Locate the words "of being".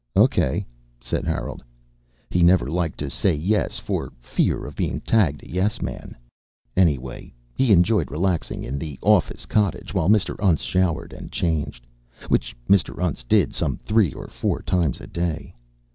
4.65-4.99